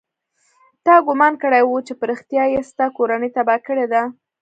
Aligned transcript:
تا 0.85 0.95
ګومان 1.07 1.33
کړى 1.41 1.61
و 1.63 1.69
چې 1.87 1.93
په 1.99 2.03
رښتيا 2.11 2.43
يې 2.53 2.61
ستا 2.69 2.85
کورنۍ 2.97 3.29
تباه 3.35 3.59
کړې 3.67 3.85
ده. 3.93 4.01